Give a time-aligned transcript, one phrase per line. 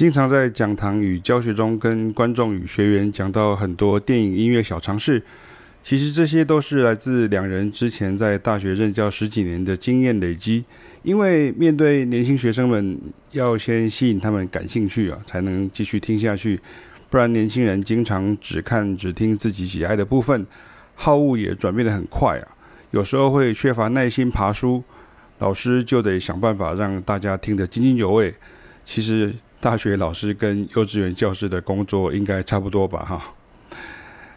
[0.00, 5.22] 经常在讲堂与教学中跟观众与学员讲到很多电影音乐小常识，
[5.82, 10.64] 其实这些都是来自两人之前在大学任教十几年的经验累积。
[11.02, 12.98] 因为面对年轻学生们，
[13.32, 16.58] 要先吸引他们感兴趣啊，才能继续听下去。
[17.10, 20.46] 不然年轻人经常只看只听自己喜爱的部分，
[20.94, 22.48] 好恶也转变得很快啊，
[22.92, 24.82] 有时候会缺乏耐心爬书，
[25.40, 28.34] 老师就得想办法让大家听得津津有味。
[28.82, 33.04] 其实大学老师跟幼稚园教师的工作应该差不多吧？
[33.04, 33.34] 哈，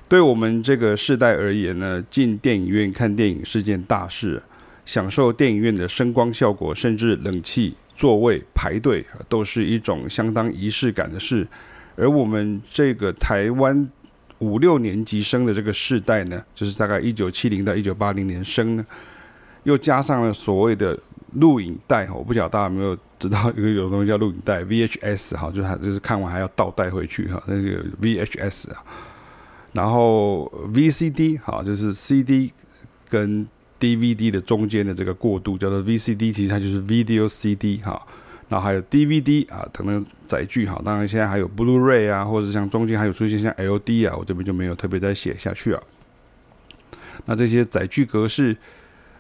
[0.10, 4.44] 对我们这个世代而言呢，进电影院看电影是件大事，
[4.86, 11.48] 享受电影院的声光效果，甚至冷气、座位、排队，都是一种相当仪式感的事。
[11.96, 13.90] 而我们这个台湾
[14.40, 18.86] 五六年级生的这个世代呢，就是大概一九七零到一九八零年生呢，
[19.64, 21.00] 又加上了所谓的
[21.36, 28.84] 录影带，我不晓得大家有没有知道一个有东西叫录影带 VHS 哈，就是就是看完还要倒带回去哈，那个 VHS 啊，
[29.72, 32.52] 然后 VCD 哈，就是 CD
[33.10, 33.48] 跟
[33.80, 38.02] DVD 的中间的这个过渡叫做 VCD，其实它就是 Video CD 哈。
[38.50, 45.82] 然后还有 DVD 啊等等载具哈，当然现在还有 Blu-ray 啊，或者像中间还有出现像 LD 啊，我这边就没有特别再写下去啊。
[47.26, 48.56] 那这些载具格式，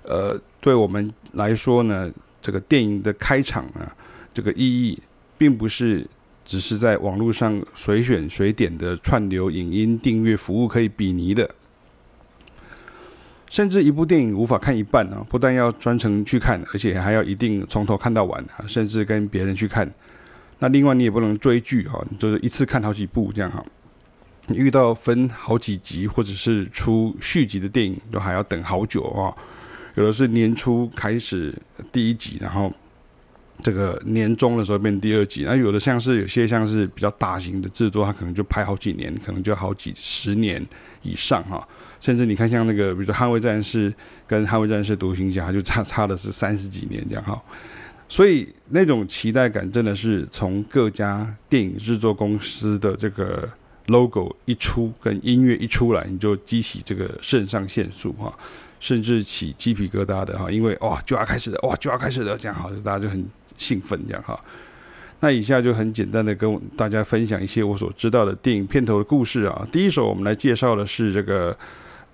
[0.04, 3.96] 呃，对我们来说呢，这个电影的开场啊，
[4.34, 4.98] 这个意义，
[5.38, 6.06] 并不是
[6.46, 11.50] 只是在网络上随选随点的串流影音订阅服务可以比拟的。
[13.50, 19.88] 甚至一部电影无法看一半啊，不但要专程去看，而且还要一定从头看到完啊，甚至跟别人去看。
[20.58, 23.64] 那另外你也不能追剧哈，就是一次看好几部这样哈。
[24.48, 29.32] 你遇到分好几集或者是出续集的电影，都还要等好久啊。
[29.96, 31.54] 有的是年初开始
[31.92, 32.72] 第一集，然后
[33.62, 35.44] 这个年终的时候变第二集。
[35.46, 40.66] 那有的像是有些像是比较大型的制作，它可能就拍好几年，可能就好几十年
[41.02, 41.68] 以上哈。
[42.02, 43.90] 甚至你看，像那个，比如说《捍卫战士》
[44.28, 47.42] 跟《捍卫战士独行侠》，就差差的是三十几年这样哈。
[48.10, 53.50] 所以那种期待感真的是从各家电影制作公司的这个
[53.86, 58.38] logo 一出，跟音乐一出来，你就激起这个肾上腺素哈，
[58.84, 63.26] 甚至起鸡皮疙瘩的哈，因为哇就要开始了，哇就要开始了，这样好，大家就很
[63.58, 64.38] 兴奋这样哈。
[65.22, 69.66] 那以下就很简单的跟大家分享一些我所知道的电影片头的故事啊。
[69.72, 71.58] 第一首我们来介绍的是这个。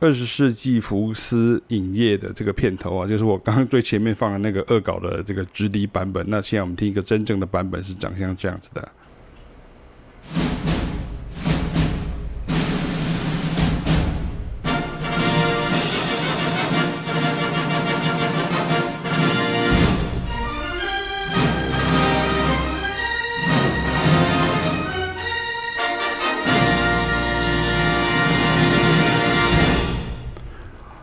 [0.02, 6.26] 二十世纪福斯影业的这个片头啊，就是我刚刚最前面放的那个恶搞的这个直笛版本。
[6.30, 8.90] 那现在我们听一个真正的版本，是长相这样子的。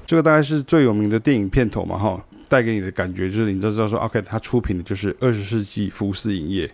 [0.07, 6.71] 这个大概是最有名的电影片头嘛，哈，带给你的感觉就是你都知道说，OK，他出品的就是二十世纪福斯影业。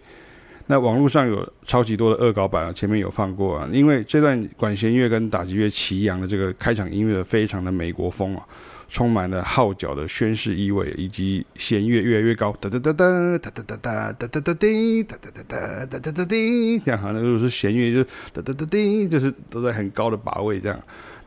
[0.69, 8.47] 那网络上有超级多的恶搞版啊，前面有放过啊，因为这段管弦乐跟打击乐齐扬的这个开场音乐非常的美国风啊，
[8.89, 20.81] 充满了号角的宣誓意味，以及弦乐越来越高，哒哒哒哒，哒哒哒哒，哒哒哒滴，哒哒哒哒，哒哒哒滴，这样好像如果是弦乐就哒哒哒滴，就是都在很高的把位这样。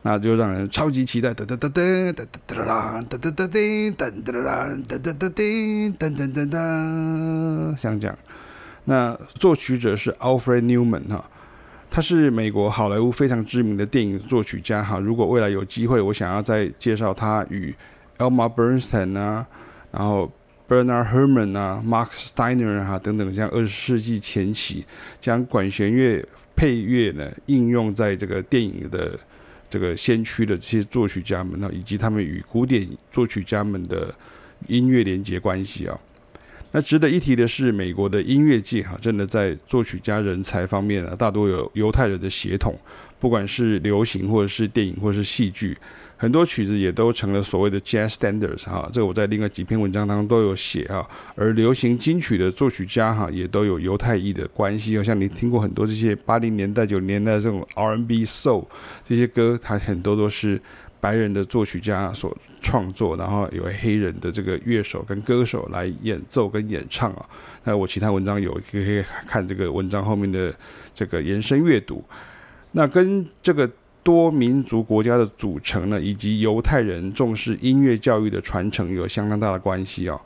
[0.06, 8.16] 那就让人超级期待，哒哒哒哒，哒哒哒啦，哒哒哒滴，哒哒啦，哒哒哒滴，哒哒哒哒，像这样。
[8.84, 11.28] 那作曲者是 Alfred Newman 哈，
[11.90, 15.00] 他是美国好莱坞非常知名的电影作曲家哈。
[15.00, 17.74] 如果未来有机会，我想要再介绍他与
[18.18, 19.44] Elma Bernstein 啊，
[19.90, 20.30] 然后
[20.68, 24.86] Bernard Herrmann 啊，Mark Steiner 哈等等，像二十世纪前期
[25.20, 26.24] 将管弦乐
[26.54, 29.18] 配乐呢应用在这个电影的。
[29.68, 34.14] 这个先驱的这些作曲家们，以及他们与古典作曲家们的
[34.68, 35.98] 音乐连接关系啊。
[36.72, 42.78] 那值得一提的是，美国的音乐界哈，真的在作曲家人才方面啊，大多有犹太人的血统，
[43.18, 45.76] 不管是流行或者是电影或者是戏剧。
[46.18, 51.06] 很多曲子也都成了所谓的 jazz standards 哈，这个我在另外几篇文章当中都有写哈。
[51.34, 55.02] 而流行金曲的作曲家哈，也都有犹太裔的关系。
[55.04, 58.64] 像你听过很多这些八零年代、九零年代这种 R&B soul
[59.04, 60.58] 这些歌，它很多都是
[61.00, 67.26] 白人的作曲家所创作，然后有黑人的这个乐手跟歌手来演奏跟演唱啊。
[67.62, 70.54] 那我其他文章有可以看这个文章后面的
[70.94, 72.02] 这个延伸阅读。
[72.72, 73.70] 那跟这个。
[74.06, 80.16] 多民族国家的组成呢，以及犹太人重视音乐教育的传承有相当大的关系啊。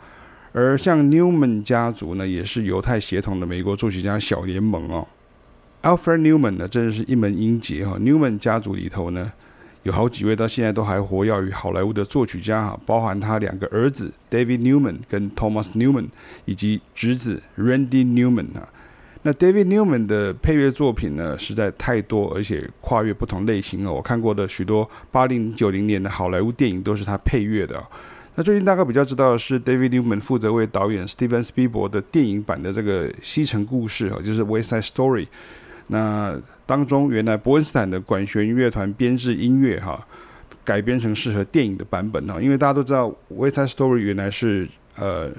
[0.52, 5.08] 而像 Newman 家族呢，也是犹太血统的美国作曲家小联盟哦。
[5.82, 7.96] Alfred Newman 呢，真的是一门英杰哈。
[7.98, 9.32] Newman 家族里头呢，
[9.84, 16.08] 有好几位到现在都还活跃于好莱坞的作曲家哈，包含他两个儿子 David Newman 跟 Thomas Newman，
[16.44, 18.68] 以及侄子 Randy Newman 啊。
[19.22, 23.92] 那 David Newman 的配乐作品呢，实在太多，而且跨越不同类型哦。
[23.92, 27.78] 我看过的许多八零九零年的好莱坞电影都是他配乐的。
[28.34, 35.26] 那最近大概比较知道的是 David Newman 负责为导演 Steven Spielberg 的电影版的这个《西城故事》哈，就是 West Side Story。
[35.88, 40.02] 那当中原来伯恩斯坦的管弦乐团编制音乐哈，
[40.64, 45.30] 改编成适合电影的版本哈，因为大家都知道 West Side Story 原来是呃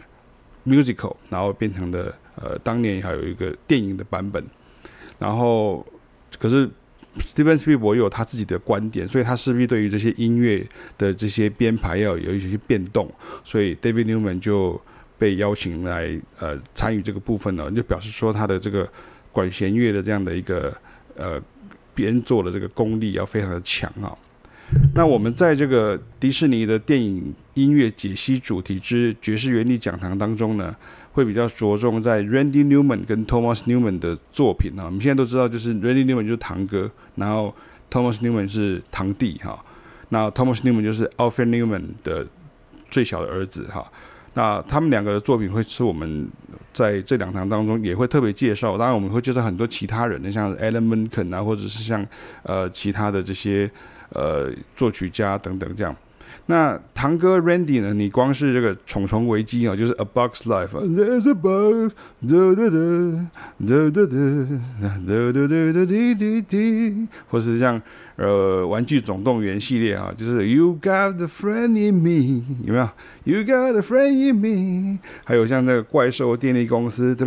[0.68, 2.14] musical，然后变成的。
[2.36, 4.44] 呃，当年还有一个电影的版本，
[5.20, 5.86] 然后
[6.40, 6.70] 可是
[7.20, 10.66] Steven Spiel 也有他自己的观点，所以他势必对于这些音乐
[10.98, 13.12] 的这些编排要有一些变动，
[13.44, 14.80] 所以 David Newman 就
[15.18, 18.88] 被邀请来呃参与这个部分呢，就表示说他的这个
[19.32, 20.74] 管弦乐的这样的一个
[21.16, 21.42] 呃
[21.94, 24.18] 编作的这个功力要非常的强啊。
[24.96, 30.74] 那我们在这个迪士尼的电影音乐解析主题之爵士原理讲堂当中呢，
[31.14, 34.72] 会比较着重在 Randy Newman 跟 Thomas Newman 的作品。
[34.80, 37.54] 啊，我们现在都知道，就是 Randy Newman 就是堂哥，然后
[37.90, 39.64] Thomas Newman 是堂弟哈，
[40.10, 42.26] 那 Thomas Newman 就是 Alfred Newman 的
[42.90, 43.86] 最小的儿子哈，
[44.34, 46.30] 那他们两个的作品会是我们
[46.74, 52.06] 在这两堂当中也会特别介绍，当然我们会介绍很多其他人的，像 Alan Menken 啊，或者是像
[52.44, 53.70] 呃其他的这些
[54.10, 55.94] 呃作曲家等等这样。
[56.52, 57.94] 那堂哥 Randy 呢？
[57.94, 61.94] 你光是这个《虫虫危机》啊，就是 A Box Life，There's a bug，
[62.28, 63.20] 嘟嘟嘟，
[63.66, 64.60] 嘟嘟嘟，
[65.08, 67.82] 嘟嘟嘟嘟滴滴滴，或是像
[68.16, 72.90] 呃《玩具总动员》系列啊，就是 You got the friend in me，有没有
[73.24, 77.26] ？You got a friend in me，还有像那个怪兽电力公司的，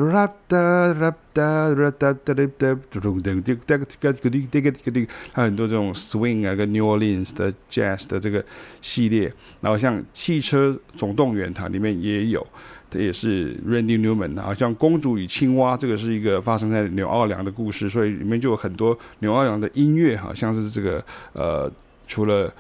[5.33, 8.45] 还有很多这种 swing 啊跟 New Orleans 的 jazz 的这个
[8.81, 12.47] 系列，然后像汽车总动员它里面也有，
[12.95, 21.69] 这也是 Randy Newman，好像公主与青蛙这个是一个发生在纽奥良的故事，所以里面就有很多纽奥良的音乐，好像是这个呃
[22.07, 22.53] 除了。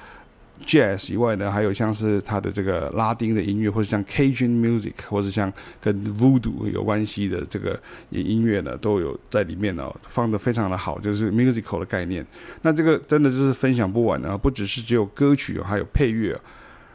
[0.64, 7.78] Jazz 以外呢，还有像是他的这个拉丁的音乐，或者像 Cajun music，或者像跟 Voodoo 有关系的这个
[8.10, 12.24] 音乐呢，都有在里面哦，放的非常的好，就是 musical 的概念。
[12.62, 16.40] 那这个真的就是分享不完啊，不只是只有歌曲，还有配乐。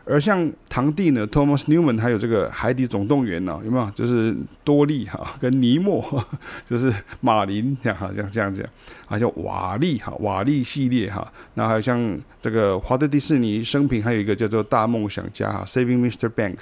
[0.09, 3.91] 而像堂弟呢，Thomas Newman，还有这个《海底总动员》呢，有没有？
[3.91, 6.03] 就是多利哈跟尼莫，
[6.67, 6.91] 就是
[7.21, 8.65] 马林这样哈，这样这样讲，
[9.05, 11.31] 还有瓦力哈，瓦力系列哈。
[11.53, 16.27] 那还有像这个华特迪士尼生平，还有一个叫做《大梦想家》哈，《Saving Mr.
[16.27, 16.55] Banks》，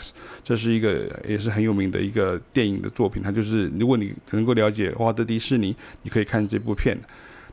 [0.44, 3.24] 这是一个也是很有名的一个电影的作品。
[3.24, 5.74] 它就是如果你能够了解华特迪士尼，
[6.04, 6.98] 你可以看这部片。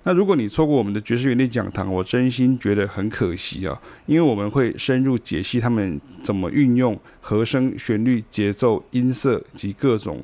[0.07, 10.23] 那如果你错过我们的爵士原理讲堂，我真心觉得很可惜啊，因为我们会深入解析他们怎么运用和声、旋律、节奏、音色及各种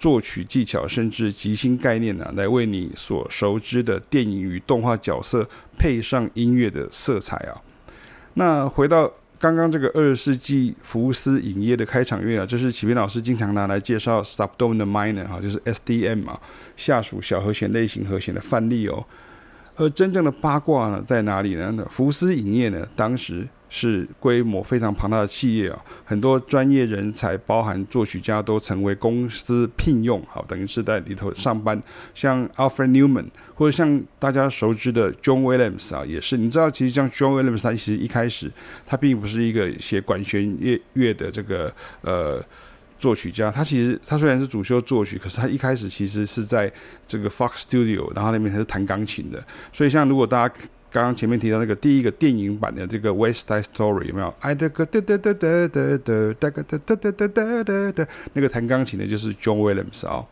[0.00, 7.54] 作曲技巧，甚至即兴概念呢、来为你所熟知的电影与动画角色配上音乐的色彩啊。
[8.34, 16.40] 那回到刚刚这个二十世纪福斯影业的开场乐啊，这是启斌老师经常拿来介绍 Subdominant Minor 哈，就是 SDM 啊，
[16.76, 19.06] 下属小和弦类型和弦的范例哦。
[19.80, 21.74] 而真正的八卦呢，在哪里呢？
[21.88, 31.82] 福斯影业呢，当时是规模非常庞大的企业啊，很多专业人才，包含作曲家，都成为公司聘用，好，等于是在里头上班。
[32.12, 36.36] 像 Alfred Newman，或者像大家熟知的 John Williams 啊，也是。
[36.36, 38.52] 你知道，其实像 John Williams，他其实一开始
[38.86, 41.72] 他并不是一个写管弦乐乐的这个
[42.02, 42.44] 呃。
[43.00, 46.70] 作曲家，他其实他虽然是主修作曲，可是他一开始其实是在
[47.06, 49.42] 这个 Fox Studio，然后那边他是弹钢琴的。
[49.72, 50.54] 所以像如果大家
[50.92, 54.34] 刚刚前面提到那个第一个电影版的这个 West Side Story 有没有？
[54.42, 60.26] 那个哒哒哒哒哒哒哒哒哒哒哒哒哒，那个弹钢琴的就是 John Williams 啊。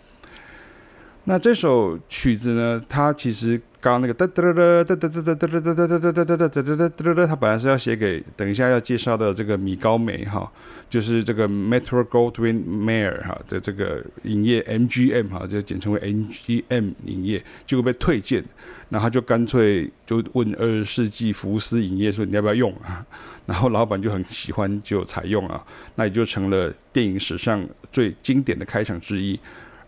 [1.28, 10.50] 那这首曲子呢，它其实刚刚那个哒哒哒哒哒哒哒哒哒哒哒哒哒哒哒哒哒哒哒，它本来是要写给等一下要介绍的这个米高梅哈。
[10.88, 18.42] 就是这个 Metro Goldwyn Mayer 哈的这个影业 MGM 哈，就简称为 MGM 影业，结果被退件，
[18.88, 23.04] 然后他就干脆就问二十世纪福斯影业说，你要不要用啊？
[23.44, 25.62] 然后老板就很喜欢就采用啊，
[25.96, 29.38] 那也就成了电影史上最经典的开场之一。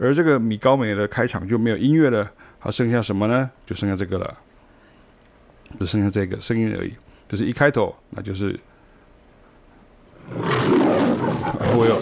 [0.00, 2.28] 而这个米高梅的开场就没有音乐了，
[2.58, 3.50] 还剩下什么呢？
[3.66, 4.38] 就剩下这个了，
[5.78, 6.92] 就剩下这个声音而已，
[7.28, 8.58] 就是一开头那就是。
[11.76, 12.00] 我有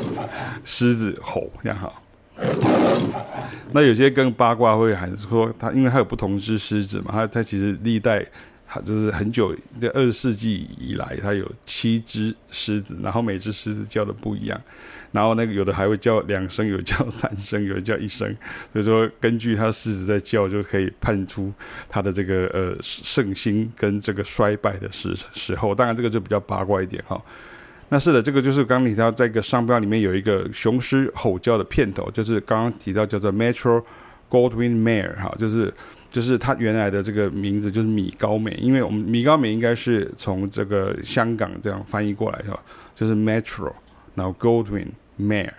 [0.65, 1.93] 狮子吼这样哈。
[3.73, 8.25] 那有些更八卦会喊说，它因为它有不同只狮子嘛，它它其实历代。
[8.71, 14.61] 它就是很久，这二十世纪以来，它有七只狮子，然后每只狮子叫的不一样，
[15.13, 18.35] 然后那个有的还会叫两声，有叫三声，有的叫一声，
[18.73, 21.53] 所以说根据它狮子在叫，就可以判出
[21.89, 25.75] 它的这个呃盛兴跟这个衰败的时时候。
[25.75, 27.21] 当然这个就比较八卦一点哈。
[27.89, 33.83] 那是的，这个就是刚刚提到在一个商标里面有一个雄狮吼叫的片头，就是刚刚提到叫做 Metro
[34.29, 35.73] Goldwyn Mayer 哈，就是。
[36.11, 42.59] 就是它原来的这个名字就是米高梅，因为我们米高梅应该是从这个香港这样翻译过来的，
[42.95, 43.71] 就是 Metro，
[44.19, 45.53] 然后 Goldwyn Mayer，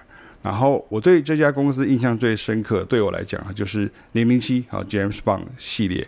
[0.43, 6.07] 然后我对这家公司印象最深刻，对我来讲啊，就是零零七啊 James Bond 系列，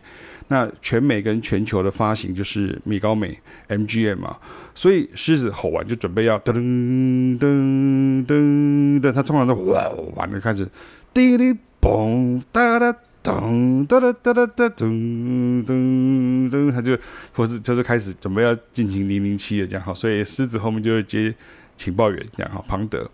[0.49, 3.39] 那全美跟全球的发行就是米高梅
[3.69, 4.37] MGM 嘛，
[4.75, 6.53] 所以狮子吼完就准备要噔
[7.39, 10.67] 噔噔噔，它通常都哇完了开始
[11.13, 12.95] 滴哩嘣哒哒。
[13.23, 16.97] 噔哒哒哒哒哒噔噔噔，他就
[17.33, 21.31] 或是就是开始准备要进行零零七的这样好，所以狮子后面就会接
[21.81, 23.09] 情报员这样好，庞德。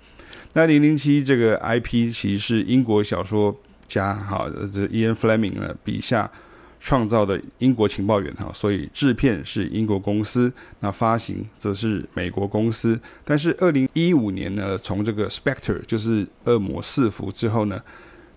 [0.54, 3.56] 那零零七这个 IP 其实是英国小说
[3.88, 6.30] 家哈，这 Ian Fleming 呢笔下
[6.80, 13.00] 创造的英国情报员哈，所以制片是英国公司，那发行则是美国公司。
[13.24, 17.82] 但是二零一五年呢，从这个 Spectre 就是恶魔四伏之后呢。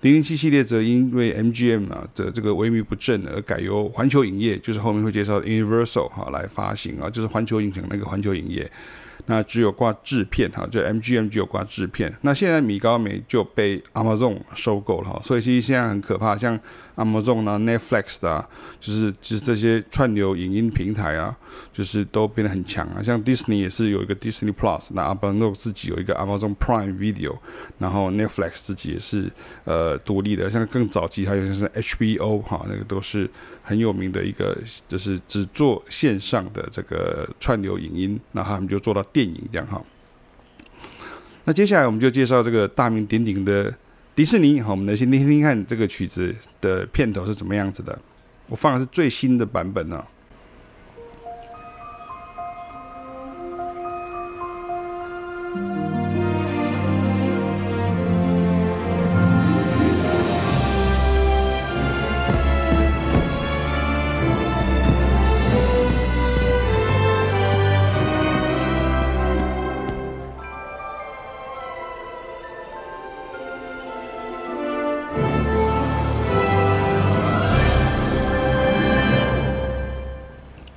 [0.02, 8.72] 零零七系列则因为 MGM 啊的这个萎靡不振而改由环球影业，就是后面会介绍 Universal 哈来发行啊，就是环球影城那个环球影业。
[9.26, 12.12] 那只有挂制片哈，就 MGM 只有挂制片。
[12.22, 16.58] 那现在米高梅就被 Amazon 收购了哈，所以其实现在很可怕，像
[16.96, 18.46] Amazon 啊、Netflix 啊，
[18.80, 21.36] 就是就是这些串流影音平台啊，
[21.72, 23.02] 就是都变得很强啊。
[23.02, 27.36] 像 Disney 也是有一个 Disney Plus，那 Amazon 自己有一个 Amazon Prime Video，
[27.78, 29.30] 然后 Netflix 自己也是
[29.64, 30.50] 呃独立的。
[30.50, 33.30] 像更早期还有像是 HBO 哈，那个都是。
[33.62, 34.56] 很有名的一个，
[34.88, 39.82] 就是只做线上的这个串流影音，然后他们就做到电影这样哈。
[41.44, 43.74] 那接下来我们就介绍这个大名鼎鼎的
[44.14, 47.98] 迪士尼，好，我们来先听听看这个曲子的片头是怎么样子的。
[48.48, 50.04] 我放的是最新的版本呢。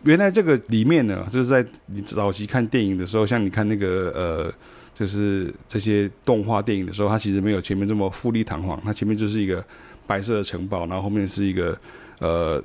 [0.03, 4.53] 原来这个里面呢，就是在你早期看电影的时候，像你看那个呃，
[4.93, 9.63] 就是这些动画电影的时候，它其实没有前面这么富丽堂皇，它前面就是一个
[10.05, 11.77] 白色的城堡，然后后面是一个
[12.19, 12.61] 呃，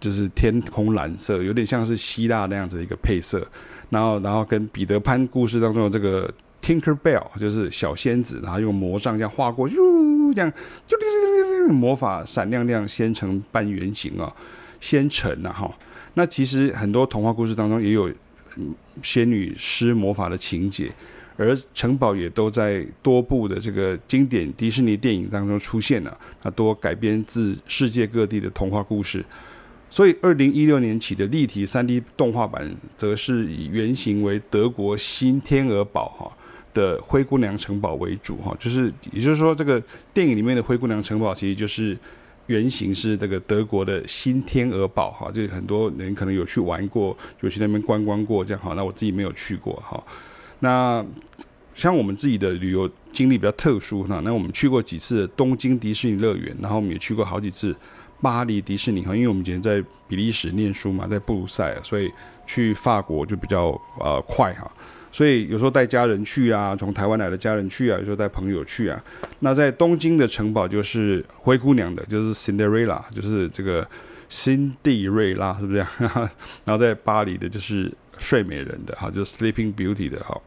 [0.00, 3.46] 就是天空蓝色，有点像是希腊那样子的一个配色，
[3.90, 6.28] 然后然后跟彼得潘故事当中的这个
[6.60, 9.76] Tinker Bell 就是小仙子，然后用魔杖这样划过，哟
[10.34, 10.52] 这样
[10.86, 10.96] 就
[11.72, 14.34] 魔法闪亮亮，仙城半圆形啊，
[14.80, 15.72] 仙城啊哈。
[16.18, 18.10] 那其实很多童话故事当中也有
[19.02, 20.90] 仙女施魔法的情节，
[21.36, 29.22] 而城堡也都在多部的这个经典迪士尼电影当中出现了，那多改编自世界各地的童话故事。
[29.90, 36.32] 所以，二零一六年起的立体三 D 动画版，则是以原型为德国新天鹅堡哈
[36.72, 39.82] 的灰姑娘城堡为主哈，就是也就是说，这个
[40.14, 41.94] 电影里面的灰姑娘城堡其实就是。
[42.46, 48.74] 原型是这个德国的新天鹅堡哈，就是很多人可能有去玩过，有去那边观光过这样哈。
[48.74, 50.02] 那我自己没有去过哈。
[50.60, 51.04] 那
[51.74, 57.74] 像我们自己的旅游经历比较特殊哈，那我们去过几次东京迪士尼乐园，然后我们也去过好几次
[58.20, 59.14] 巴黎迪士尼哈。
[59.14, 62.10] 因为我们以前在比利时念书嘛，在布鲁塞尔，所以
[62.46, 64.70] 去法国就比较呃快哈。
[65.12, 69.02] 所以有时候带家人去啊，从台湾来的家人去啊，有时候带朋友去啊。
[69.40, 73.86] 那在东京的城堡就是灰姑娘的，就是 Cinderella，就是这个
[74.28, 76.30] 辛蒂瑞拉，是不是这样？
[76.64, 80.40] 然后在巴黎的就是睡美人的，哈，就是 Sleeping Beauty 的，哈。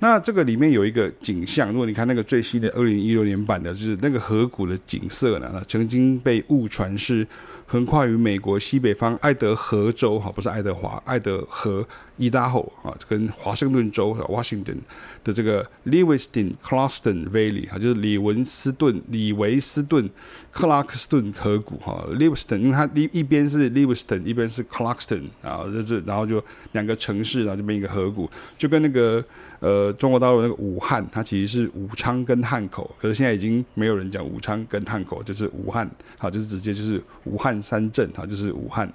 [0.00, 7.26] 那这个里面有一个景象，如果你看那个最新的二零一六年版的，就是那个河谷的景色呢，曾经被误传是
[7.74, 11.84] 横跨于美国西北方爱德荷州，哈，不是爱德华，爱德荷。
[12.16, 14.76] 伊达后啊，跟华盛顿州 Washington
[15.24, 20.08] 的这个 Lewiston Clarkston Valley 哈，就是李文斯顿、李维斯顿、
[20.52, 22.06] 克拉克斯顿河谷哈。
[22.10, 29.24] Lewiston 因为它一一边是 Lewiston，一边是 Clarkston 啊，就是然后就两个城市，然后这边一个河谷，就跟那个
[29.60, 38.92] 呃中国大陆那个武汉，它其实是武昌跟汉口，可是现在已经没有人讲武昌跟汉口，就是武汉，好，就是直接就是武汉三镇，哈，就是武汉。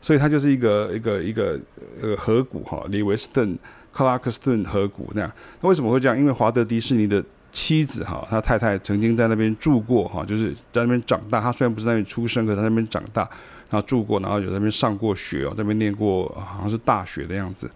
[0.00, 1.58] 所以它就是一个一个一个
[2.02, 3.58] 呃河谷哈，李维斯顿、
[3.94, 5.32] 克拉克斯顿河谷那样。
[5.60, 6.18] 那为什么会这样？
[6.18, 11.40] 因为华德迪士尼的妻子哈，他太太曾经在那边住过哈，就是在那边长大。
[11.40, 13.22] 他虽然不是在那边出生，可是在那边长大，
[13.70, 17.70] 然后住过，然后有在那边上过学哦，在那边念过好像是大学的样子。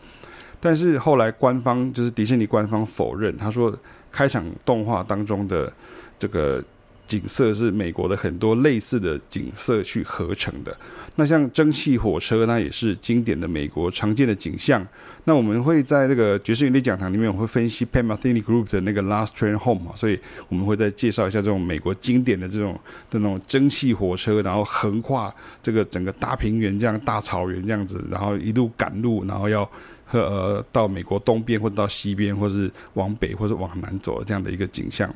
[0.60, 3.72] 但是后来官方就是迪士尼官方否认，他说
[4.10, 5.72] 开场动画当中的
[6.18, 6.62] 这个。
[7.08, 10.76] 景色是美国的很多类似的景色去合成的。
[11.16, 14.86] 那像蒸汽火车，那也是经典的美国常见的景象。
[15.24, 22.78] 那我们会在这个爵士乐讲堂里面，我会分析 Pat Metheny Group 的那个 Last Train Home 所以我们会再介绍一下这种美国经典的这种
[23.10, 29.68] 这种蒸汽火车，然后横跨这个整个大平原这样大草原这样子，然后一路赶路，然后要
[30.06, 35.12] 和呃到美国东边或者到西边，或者是往北或者往南走的这样的一个景象。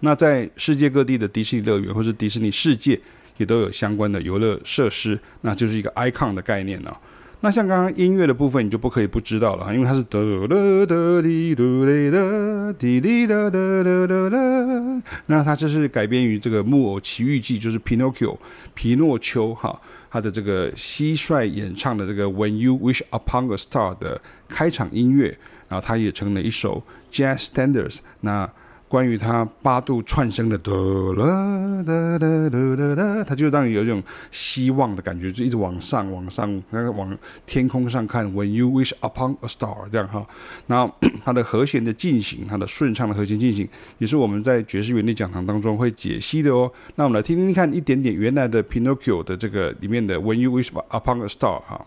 [0.00, 3.00] 那在世界各地的迪士尼乐园或是迪士尼世界，
[3.36, 7.00] 也都有相关的游乐设施，那就是一个 icon 的概念了。
[7.40, 15.02] 那像刚刚音乐的部分，你就不可以不知道了，因为它是哒哒哒滴哒嘞哒滴滴哒哒哒哒哒。
[15.26, 18.36] 那它这是改编于这个《木偶奇遇记》，就是 Pinocchio
[18.74, 25.38] 皮诺丘哈，他的这个蟋蟀演唱的这个 When You Wish Upon a Star 的开场音乐，
[25.68, 27.98] 然后它也成了一首 Jazz Standards。
[28.22, 28.50] 那
[28.88, 30.72] 关于它八度串声的哒
[31.16, 37.16] 啦哒哒哒哒哒，它就让你有一种希望的感觉，就一直往上往上，那个往
[37.46, 38.26] 天空上看。
[38.32, 40.26] When you wish upon a star，这样哈。
[40.66, 40.92] 然后
[41.24, 43.68] 它的和弦的进行，它的顺畅的和弦进行，
[43.98, 46.70] 也是我们在爵士原理讲堂当中会解析的哦。
[46.94, 51.86] 那我们来听听看一点点原来的 Pinocchio 的这个里面的 When you wish upon a star 哈。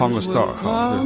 [0.00, 0.96] Upon a star，好，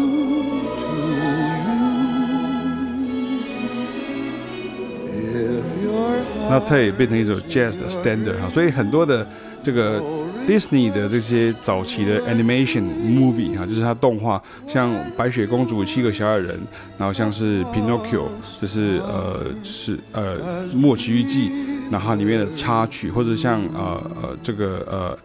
[6.49, 9.27] 那它也变成一首 jazz 的 standard 哈，所以很多的
[9.65, 10.01] 这个
[10.47, 16.57] Disney 的这些早期的 animation movie 哈，就是它动画，像白雪公主、七个小矮人，
[16.97, 18.27] 然后像是 Pinocchio，
[18.61, 20.37] 就是呃，是呃
[20.73, 21.51] 木偶奇遇记，
[21.91, 25.19] 然后里面的插曲，或者像呃呃这个呃。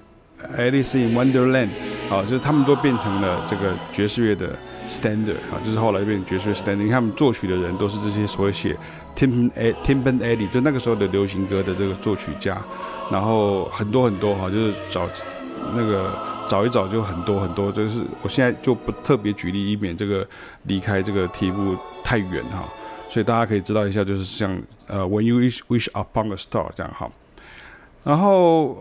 [0.57, 1.67] Alice in Wonderland，
[2.09, 4.55] 啊，就是他们都变成了这个爵士乐的
[4.89, 6.75] standard，啊，就是后来变成爵士乐 standard。
[6.77, 8.75] 你看他们作曲的人都是这些所谓写
[9.15, 9.51] Tim
[9.83, 12.59] Tim Panelli，就那个时候的流行歌的这个作曲家。
[13.11, 15.07] 然后很多很多哈，就是找
[15.75, 16.11] 那个
[16.47, 17.71] 找一找就很多很多。
[17.71, 20.27] 就是我现在就不特别举例，以免这个
[20.63, 22.63] 离开这个题目太远哈。
[23.09, 27.09] 所以大家可以知道一下，就是像呃 When You Wish Wish Upon a Star 这样哈。
[28.03, 28.77] 然后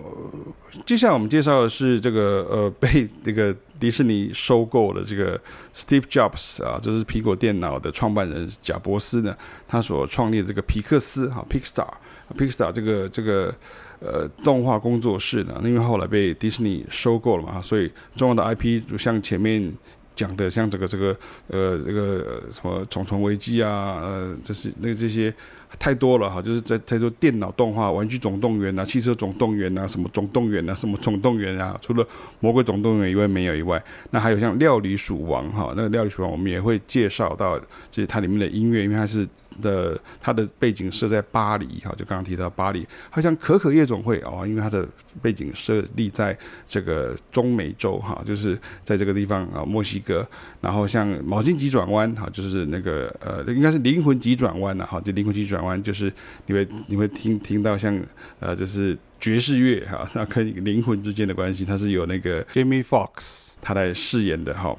[0.87, 5.39] 接下来我们介绍的是这个呃 被这个迪士尼收购的这个
[5.75, 13.53] Steve Jobs 啊，这是苹果电脑的创办人贾伯斯呢，他所创立的这个皮克斯哈 Pixar，Pixar 这个这个
[14.01, 19.73] 呃动画工作室呢，因为后来被迪士尼收购了嘛，所以重要的 IP 就像前面
[20.15, 21.17] 讲的，像这个这个
[21.49, 25.35] 呃这个什么虫虫危机啊，呃这是那这些。
[25.79, 32.07] 太多了哈，就是在在做电脑动画，玩具总动员、啊，汽车总动员、啊，什么总动员、啊，什么总动员啊，除了
[32.41, 37.59] 魔鬼总动员以外没有以外，那还有像料理鼠王哈，那个料理鼠王我们也会介绍到，
[37.91, 39.29] 就是它里面的音乐，因为它是。
[39.61, 44.87] 的它的背景设在巴黎哈，就刚刚提到巴黎，好像可可夜总会哦，因为它的
[45.21, 46.37] 背景设立在
[46.69, 50.27] 这个中美洲哈，就是在这个地方啊，墨西哥。
[50.61, 56.13] 然后像脑筋急转弯哈，就是那个呃，应该是灵魂急转弯了哈，就灵魂急转弯就是
[56.47, 57.99] 你会你会听听到像
[58.41, 64.77] 呃，就是爵士乐哈，那跟灵魂之间的关系，它是有那个 Jamie Foxx 他来饰演的哈，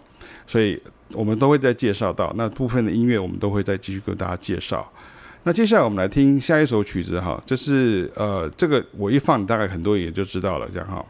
[0.48, 0.82] 所以。
[1.14, 4.92] 我们都会再介绍到那部分的音乐，我们都会再继续跟大家介绍。
[5.44, 11.06] 那接下来我们来听下一首曲子哈，这是呃，这个我一放，大概很多也就知道了，这样哈。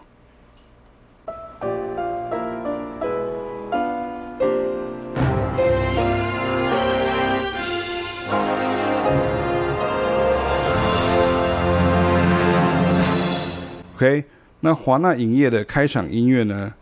[13.95, 14.23] OK，
[14.61, 16.73] 那华纳影业的开场音乐呢，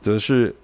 [0.00, 0.54] 则是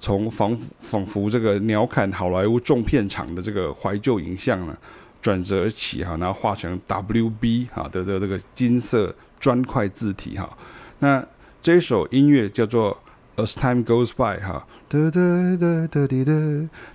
[0.00, 4.74] 从仿仿佛这个鸟瞰好莱坞重片场的这个怀旧影像呢，
[5.20, 10.56] 转折起哈，然后画成 WB 哈的的这个金色砖块字体哈。
[11.00, 11.22] 那
[11.62, 12.98] 这首音乐叫做
[13.36, 14.66] As Time Goes By 哈。
[14.88, 15.20] 哒哒
[15.56, 16.32] 哒哒哒哒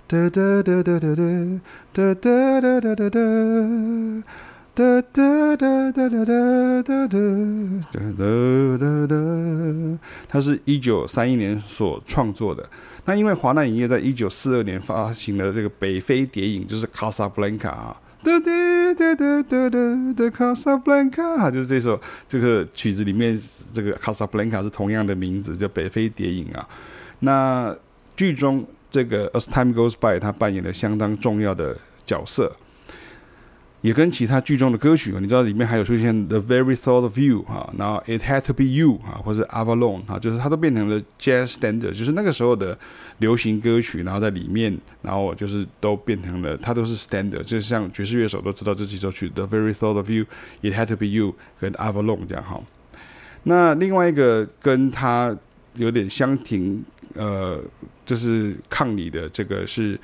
[0.08, 1.14] 哒哒哒哒哒
[1.94, 3.14] 哒哒哒
[9.06, 9.14] 哒，
[10.28, 12.68] 它是一九三一年所创作的。
[13.06, 23.40] 那因为华纳影业在一九四二年发行了这个北非谍影，就是《卡萨布兰卡》啊，哒哒哒哒哒哒的卡萨布兰卡，就是这首这个曲子里面
[23.72, 26.68] 这个卡萨布兰卡是同样的名字，叫北非谍影啊。
[27.20, 27.74] 那
[28.16, 32.54] 剧中这个《As Time Goes By》，他扮演了相当重要的角色。
[33.86, 41.52] 也跟其他剧中的歌曲，你知道里面还有出现 The Very Thought of You 哈，然后 It Had to Be You 哈，或者 Avalon 哈，就是它都变成了 Jazz
[41.52, 42.76] Standard，就是那个时候的
[43.18, 50.24] 流行歌曲，然后在里面，然后就是都变成了，它都是 Standard，就像爵士乐手都知道这几首曲 The Very Thought of You、
[50.62, 52.60] It Had to Be You 跟 Avalon 这样哈。
[53.44, 55.38] 那另外一个跟它
[55.74, 57.62] 有点相挺，呃，
[58.04, 59.96] 就是抗你的这个是。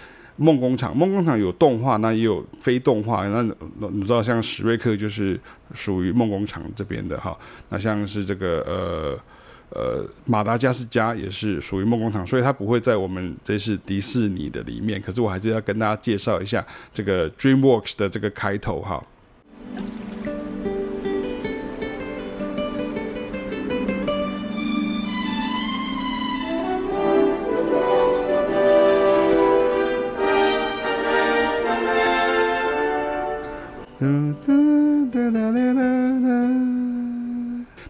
[0.43, 3.27] 梦工厂，梦工厂有动画，那也有非动画。
[3.29, 3.43] 那
[3.91, 5.39] 你知道，像史瑞克就是
[5.73, 7.39] 属于梦工厂这边的哈。
[7.69, 15.01] 那像是这个呃呃马达加斯加也是属于梦工厂，所以它不会在我们这是迪士尼的里面。
[15.01, 19.03] 可是我还是要跟大家介绍一下这个 DreamWorks 的这个开头哈。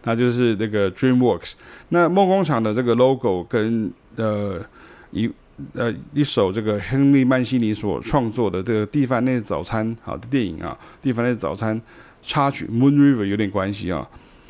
[0.04, 1.52] 那就是那个 DreamWorks，
[1.90, 4.60] 那梦工厂的这个 logo 跟呃
[5.12, 5.30] 一
[5.74, 11.80] 呃一首这个亨利曼西尼所创作的这个蒂凡内早餐好的电影啊，蒂凡内早餐
[12.20, 14.08] 插曲 Moon River 有点关系啊，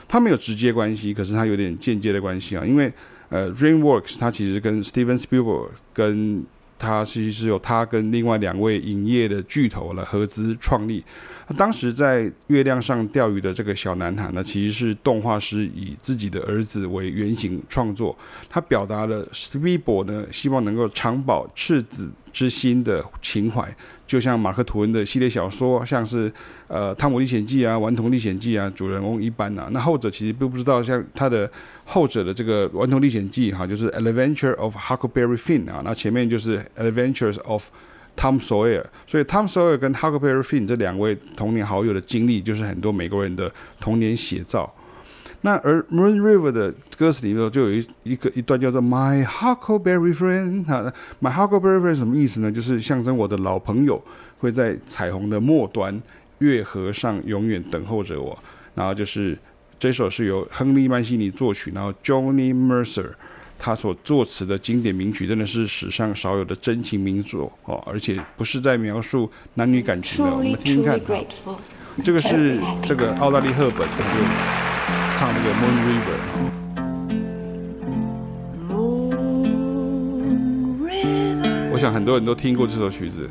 [0.09, 2.91] 它没有直接关系，可是它有点间接的关系啊，因为
[3.29, 6.43] 呃 DreamWorks 它其实跟 Steven Spielberg 跟
[6.83, 11.05] 他其实是由他跟另外两位影业的巨头来合资创立。
[11.57, 18.17] 当时在月亮上钓鱼的这个小男孩呢，其实是动画师以自己的儿子为原型创作。
[18.49, 23.69] 他表达了史匹柏呢希望能够长保赤子之心的情怀，
[24.07, 26.33] 就像马克吐温的系列小说，像是
[26.69, 29.69] 呃《汤姆历险记》啊，《顽童历险记》啊，主人翁一般啊。
[29.73, 31.51] 那后者其实并不知道，像他的
[31.93, 37.65] 后者的这个《顽童历险记》哈，就是《Adventure of Huckleberry Finn》啊，那前面就是《Adventures of》。
[38.15, 43.51] Tom Sawyer，所以 Tom Sawyer 跟 Huckleberry Finn 这两位童年好友的经历，就是很多美国人的
[43.81, 44.71] 童年写照。
[45.41, 52.53] 那而 Moon River 的歌词里头就有一一个一段叫做 My Huckleberry Friend，哈，My Huckleberry Friend 什么意思呢？
[52.53, 54.05] 就是象征我的老朋友
[54.41, 55.99] 会在彩虹的末端
[56.41, 58.39] 月河上永远等候着我。
[58.75, 59.39] 然后就是
[59.83, 63.11] 这首是由亨利曼西尼作曲，然后 Johnny Mercer。
[63.59, 70.31] 他所作词的经典名曲，真的是史上少有的真情名作哦，而且不是在描述男女感情的。
[70.31, 71.01] 我们听听看，
[72.05, 74.21] 这个是这个奥黛丽·赫本，他就
[75.17, 76.17] 唱这个《Moon River》。
[81.73, 83.29] 我想很多人都听过这首曲子。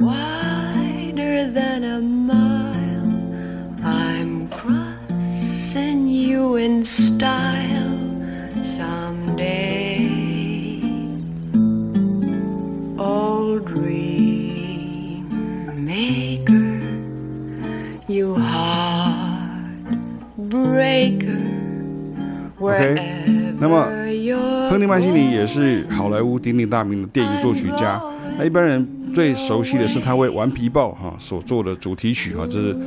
[22.60, 22.96] OK，
[23.60, 23.88] 那么
[24.70, 28.00] 亨利曼西尼也是好莱坞鼎鼎大名的电影作曲家。
[28.38, 32.78] 那一般人最熟悉的是他为《顽皮豹》哈所做的主题曲哈，就是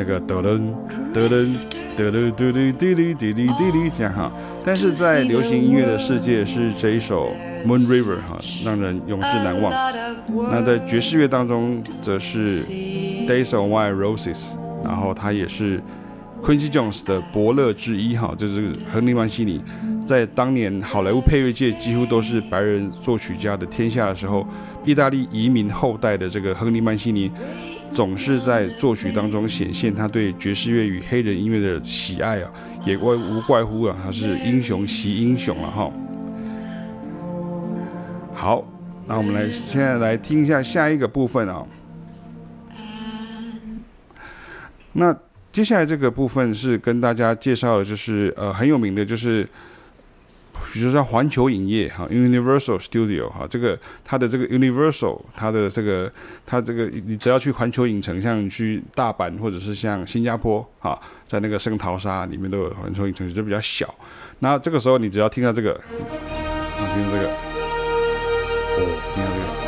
[0.00, 0.74] 那个德伦
[1.12, 1.54] 德伦
[1.94, 4.32] 德伦嘟里嘟里嘟里嘟里这样哈，
[4.64, 7.34] 但是在流行音乐的世界是这一首
[7.66, 9.70] Moon River 哈，让人永世难忘。
[10.50, 14.46] 那在爵士乐当中则是 Days On White Roses，
[14.82, 15.82] 然后它也是
[16.42, 18.16] Queen Jones 的伯乐之一。
[18.16, 19.60] 哈，就是亨利·曼西尼，
[20.06, 24.46] 在当年好莱坞配乐界几乎都是白人作曲家的天下的时候，
[24.86, 27.30] 意大利移民后代的这个亨利·曼西尼。
[27.92, 32.50] 总是在作曲当中显现他对爵士乐与黑人音乐的喜爱啊，
[32.86, 35.90] 也怪无怪乎啊，他是英雄惜英雄了哈。
[38.32, 38.64] 好，
[39.06, 41.66] 那我们来现在来听一下下一个部分啊。
[44.92, 45.16] 那
[45.52, 49.48] 接下来这个部分是跟大家介绍的，就是呃很有名的，就是。
[50.72, 56.12] 比如说环球影业哈，Universal Studio 哈，这个它的这个 Universal，它的这个
[56.46, 63.92] 它这个，你只要去环球影城，像去大阪或者是像新加坡哈，在那个圣淘沙里面都有环球影城，就比较小。
[64.38, 65.82] 那这个时候你只要听到这个，啊，
[66.94, 67.28] 听到这个，
[68.78, 69.59] 哦，听到这个。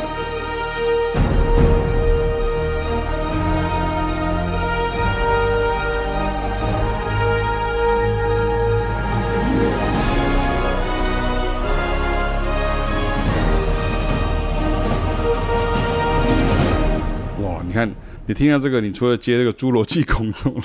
[17.73, 17.91] 你看，
[18.27, 20.61] 你听到这个，你除了接这个侏罗纪恐龙，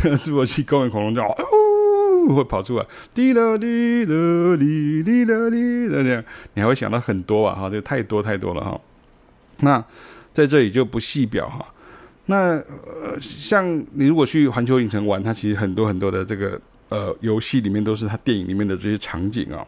[0.00, 4.12] 侏罗纪公园恐龙叫哦，会跑出来，滴答滴答
[4.56, 8.80] 滴滴答滴答这样，你还会想到很多啊，哈，这太多太多了哈。
[9.58, 9.84] 那
[10.32, 11.66] 在这里就不细表哈。
[12.26, 19.66] 那呃，像你如果去环球影城玩，它其实很多很多的这个呃游戏里面都是它电影里面的这些场景啊。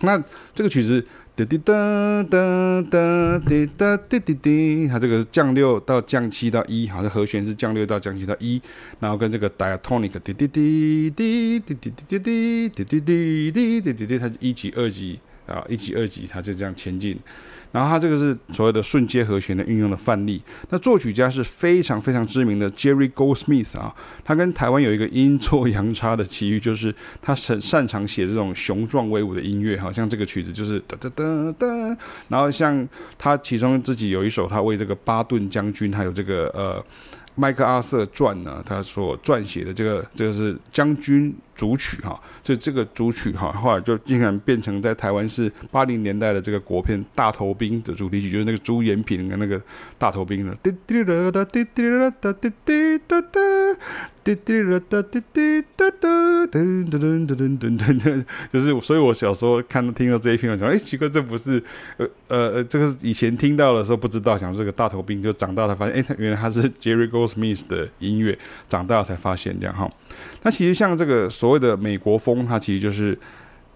[0.00, 0.20] 那
[0.52, 1.06] 这个曲子。
[1.44, 8.60] 滴滴哒哒哒滴哒滴滴滴，它这个是降六到降七到一，好像和弦是降六到降七到一，
[8.98, 17.18] 然后跟这个 diatonic 滴滴滴滴滴滴滴滴滴滴滴滴滴滴滴滴，它一级二级啊，一级二级，它就这样前进。
[17.72, 20.42] 然后他这个是所谓的瞬间和弦的运用的范例。
[20.70, 31.66] 那作曲家是非常非常知名的 Jerry Goldsmith 啊，他跟台湾有一个阴错阳差的奇遇，就是他擅擅长写这种雄壮威武的音乐，好像这个曲子就是哒哒哒哒。
[32.28, 36.84] 然后像他其中自己有一首，他为这个巴顿将军还有这个呃。
[37.40, 49.58] 麦克阿瑟传呢，他所撰写的这个这个是将军主曲哈，这这个主曲哈，后来就竟然变成在台湾是八零年代的这个国片《大头兵》的主题曲，就是那个朱延平跟那个
[49.96, 51.82] 大头兵的滴滴答滴滴
[52.20, 52.79] 答滴滴。
[54.22, 56.08] 滴滴答答滴滴答答滴滴答答滴滴答答滴滴答答
[56.46, 61.62] 噔噔噔噔噔噔噔，就是所以，我小时候看到听到这一篇，我想，哎，奇怪，这不是
[61.96, 69.90] 呃呃，这个是以前听到的时候不知道，想这个大头兵，就长大才发现，哎，原来他是 Jerry Goldsmith 的音乐，长大才发现这样哈。
[70.42, 73.18] 那其实像这个所谓的美国风，它其实就是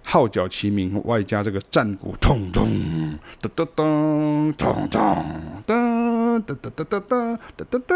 [0.06, 5.30] 号角齐鸣，外加这个战鼓，咚咚哒哒咚咚咚
[5.66, 7.88] 哒哒哒哒哒哒哒哒哒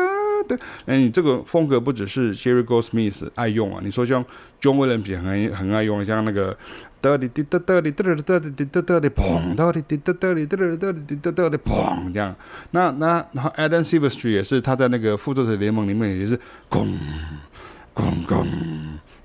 [0.49, 0.59] 哒。
[0.87, 4.25] 哎，你这个风格不只是 Jerry Goldsmith 爱用啊，你说像
[4.61, 6.57] John Williams 很很爱用，像那个
[7.01, 12.35] 哒哩滴哒哒哩哒哩哒哩哒哩哒哩砰，哒哩滴哒哒哩哒哩哒哩哒哒哩砰这样。
[12.71, 16.41] 那那然后 Alan Silvestri 也是他在那个复仇者联盟里面也是
[16.71, 16.89] 咣。
[17.95, 18.47] 咣咣，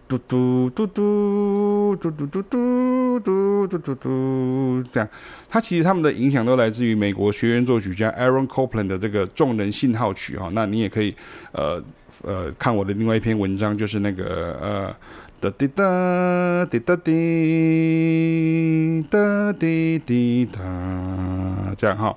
[0.08, 5.10] 嘟嘟嘟嘟嘟嘟嘟嘟嘟嘟嘟嘟，这样，
[5.50, 10.50] 它其实他们的影响都来自于美国学院作曲家 Aaron Copland 的这个众人信号曲哈。
[10.54, 11.16] 那你也可以
[11.52, 11.82] 呃
[12.22, 14.96] 呃看我的另外一篇文章，就是那个呃
[15.40, 22.16] 哒滴哒滴哒滴哒滴滴哒，这样哈。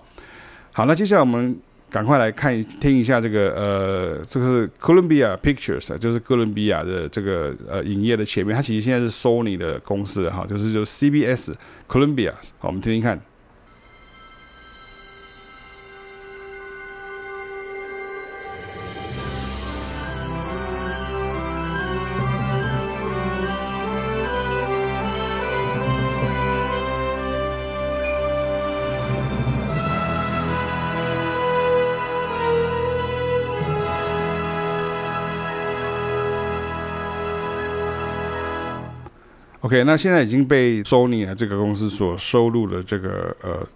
[0.73, 1.59] 好，那接下来我们。
[1.91, 11.55] 赶快来看听一下这个呃，这个是 Columbia Pictures，就是哥伦比亚的这个呃影业的前面，它其实现在是 Sony 的公司哈，就是就 CBS
[11.89, 13.21] Columbia，好，我们听听看。
[39.67, 43.67] OK，那现在已经被 Sony 啊这个公司所收录的这个呃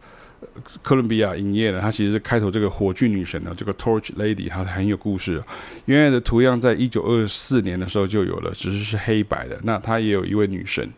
[0.83, 5.43] 哥伦比亚影业了，它其实是开头这个火炬女神的这个 Torch Lady，它很有故事。
[5.87, 9.59] 原来的图样在一九二四年的时候就有了，只是是黑白的。
[9.65, 10.89] 那它也有一位女神，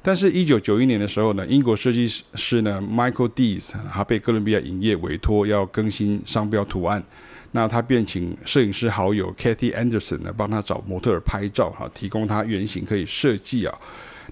[0.00, 7.02] 但是一九九一年的时候呢，英国设计师呢 Michael Dees，他被哥伦比亚影业委托要更新商标图案，
[7.50, 13.76] 那他便请摄影师好友 Kathy Anderson 来帮他找模特儿拍照哈，提供他原型可以设计啊。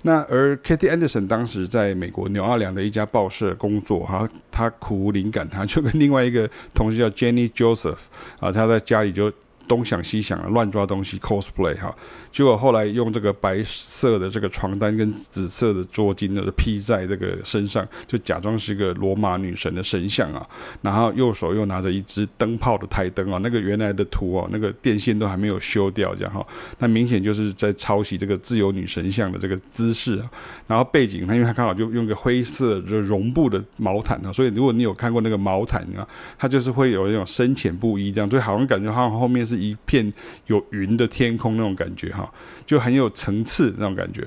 [0.07, 7.97] 那而 Katie Anderson 当时在美国纽奥良的一家报社工作，哈，他苦无灵感，他就跟另外一个同事叫 Jenny Joseph
[8.39, 9.33] 啊，他在家里就
[9.67, 11.97] 东想西想乱抓东西 cosplay 哈，
[12.35, 20.47] 结果后来用这个白色的这个床单跟紫色的桌巾呢披在这个身上，就假装是一个罗马女神的神像啊，
[20.83, 26.47] 然后右手又拿着一支灯泡的台灯啊，那个原来的图哦，那个电线都还没有修掉这样哈，
[26.79, 30.31] 那明显就是在抄袭这个自由女神像的这个姿势啊，
[30.67, 36.07] 然后背景它因为它刚好就用个灰色的绒布的毛毯啊，所以如果你有看过那个毛毯啊，
[36.39, 39.55] 它就是会有那种深浅不一这样，所以好像感觉好像后面是。
[39.65, 40.13] 一片
[40.49, 42.24] 有云的天空那种感觉哈，
[42.67, 44.27] 就很有层次那种感觉。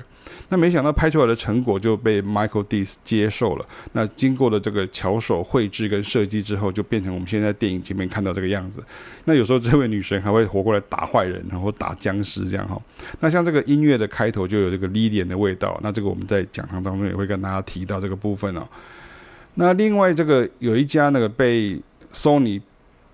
[0.50, 3.66] 那没想到拍出来的成果就被 Michael Dees 接受了。
[3.92, 8.82] 那经过了这个巧手绘制跟设计之后，就变成我们现在电影前面看到这个样子。
[9.26, 12.80] 那有时候这位女神还会活过来打坏人，然后打僵尸这样哈。
[13.20, 15.78] 那像这个音乐的开头就有这个 Lydian 的味道。
[15.82, 18.66] 那这个我们在讲堂当中也会跟大家提到这个部分哦。
[19.54, 21.78] 那另外这个有一家那个被
[22.14, 22.60] Sony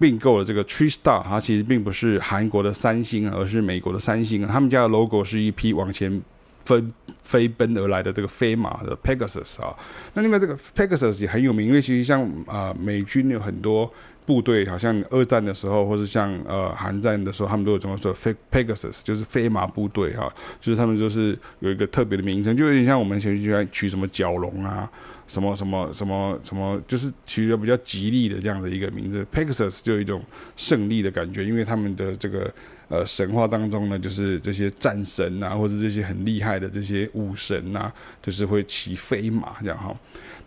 [0.05, 4.47] 并购了这个 TriStar，它其实并不是韩国的三星，而是美国的三星。
[4.47, 6.21] 他们家的 logo 是一匹往前
[6.67, 6.85] 飞
[7.23, 9.75] 飞奔而来的这个飞马的 Pegasus 啊。
[10.12, 13.90] 那另外这个 Pegasus 也很有名，因为其实像啊、呃、美军有很多
[14.27, 24.87] 部队，好像二战的时候，或是像呃韩战的时候，他们都有这么说飞 Pegasus，就是飞马部队哈，就是他们就是有一个特别的名称，就有点像我们现在取什么蛟龙啊。
[25.27, 30.23] 什么什么什么什么，就是取了比较吉利的这样的一个名字，Pegasus 就有一种
[30.57, 32.53] 胜利的感觉，因为他们的这个
[32.89, 39.97] 呃神话当中呢，就是这些战神啊，或者这些很厉害的这些武神啊，就是会骑飞马这样哈。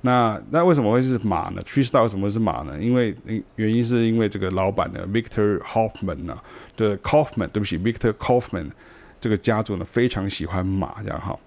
[0.02, 2.78] 那那为什么会是马呢？TriStar 为什么是马呢？
[2.80, 3.16] 因为
[3.56, 6.38] 原因是因为这个老板呢，Victor Hoffman 呢
[6.76, 8.68] 的 Kaufman，对不起，Victor Kaufman
[9.20, 11.38] 这个家族呢非常喜欢马这样哈。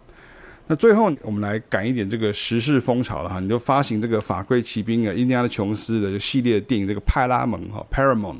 [0.70, 8.36] 那最后，我们来赶一点这个时事风潮了哈，你就发行这个《法规骑兵》啊，印第安的琼斯的系列的电影，这个派拉蒙哈 （Paramount）。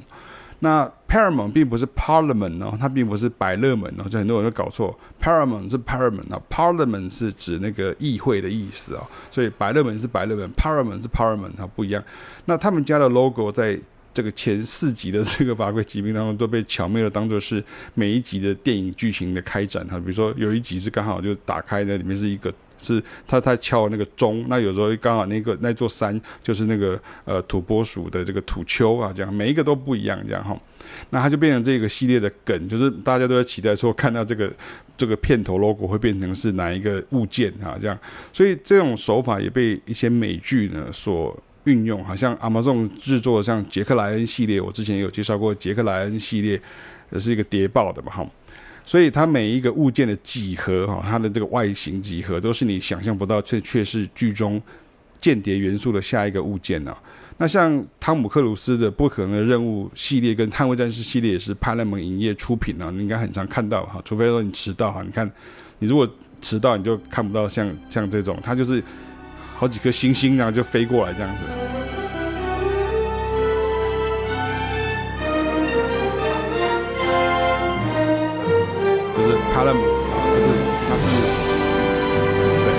[0.60, 4.96] 那 Paramount 并不是 Parliament 哦，它并不是百乐门哦，就很多人都搞错。
[5.20, 12.00] Paramount 是 Paramount 啊，Parliament 是指那个议会的意思啊，所以百乐门是百乐门，Paramount 是 Parliament 啊，不一样。
[12.44, 13.76] 那他们家的 logo 在。
[14.12, 17.62] 这个前四集的这个法柜奇兵当中都被巧妙的当做是
[17.94, 30.61] 每一集的电影剧情的开展哈，比如说有一集是刚好就打开的，里面是一个是他他敲那个钟，那有时候刚好那个那座山就是那个呃土拨鼠的这个土丘啊，这样每一个都不一样这样哈，
[31.11, 34.53] 那它就变成这个系列的梗，就是大家都在期待说看到这个
[34.96, 37.96] 这个片头 logo 会变成是哪一个物件啊这样，
[38.33, 41.40] 所以这种手法也被一些美剧呢所。
[41.64, 46.61] 运用好像 Amazon 制作像杰克莱恩系列，我之前有介绍过杰克莱恩系列，
[47.12, 48.27] 也是一个谍报的嘛哈，
[48.87, 54.61] 所以它每一个物件的几何哈，它的这个外形几何都是你想象不到，却却是剧中
[55.20, 56.96] 间谍元素的下一个物件呢。
[57.37, 65.31] 那像汤姆克鲁斯的不可能的任务系列跟捍卫战士系列也是派拉蒙影业出品啊，你应该很常看到哈，除非说你迟到哈，你看
[65.79, 66.09] 你如果
[66.40, 68.83] 迟到你就看不到像像这种，它就是。
[69.61, 71.44] 好几颗星星，然后就飞过来这样子，
[79.14, 80.49] 就是 param，就是
[80.88, 81.03] 它是
[82.64, 82.73] 对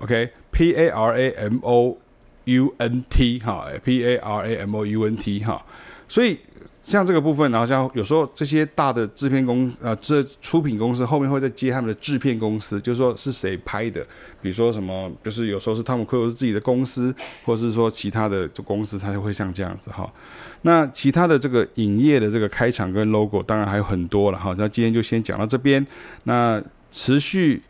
[0.00, 1.96] ，OK，P A R A M O
[2.46, 5.64] U N T 哈，P A R A M O U N T 哈，
[6.08, 6.40] 所以。
[6.82, 14.04] 像这个部分，然后像有时候这些大的制片公呃，这出品公司后面会再接他们的制片公司，就是说是谁拍的，
[14.40, 17.14] 比如说什么，就是有时候是汤姆克鲁斯自己的公司，
[17.44, 20.12] 或者是说其他的公司，它就会像这样子哈。
[20.62, 24.54] 那其他的这个影业的这个开场跟 logo，当然还有很多了哈。
[24.58, 25.86] 那今天就先讲到这边，
[26.24, 27.62] 那持续。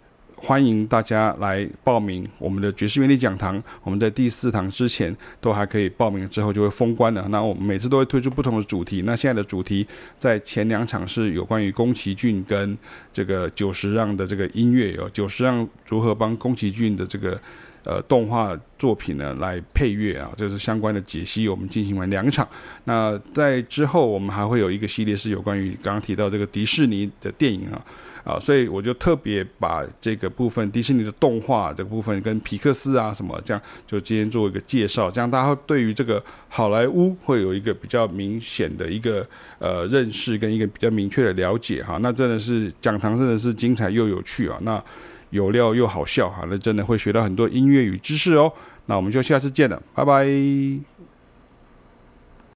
[0.45, 3.63] 欢迎大家来报名我们的爵士乐理讲堂。
[3.85, 7.25] 我们在第四堂之前都还可以报名，之后就会封关了。
[7.29, 9.03] 那我们每次都会推出不同的主题。
[9.03, 9.87] 那现在的主题
[10.19, 12.77] 在前两场是有关于宫崎骏跟
[13.13, 17.41] 这个久石让的这个音乐哦，久石让如何帮宫崎骏的这个
[17.85, 21.49] 呃动画作品呢来配乐啊，就是相关的解析。
[21.49, 22.47] 我们进行完两场。
[22.83, 27.81] 那在之后我们还会有一个系列是有关于刚刚提到这个迪士尼的电影啊。
[28.25, 39.27] 啊，所以我就特别把这个部分迪士尼的动画这个部分跟皮克斯啊什么这样，就今天做一个介绍，这样大家对于这个好莱坞会有一个比较明显的一个
[39.59, 41.99] 呃认识跟一个比较明确的了解哈。
[42.01, 44.83] 那真的是讲堂真的是精彩又有趣啊，那
[45.31, 48.53] 有料又好笑哈，那真的会学到很多音乐与知识哦。
[48.87, 50.92] 那我们就下次见了，拜拜。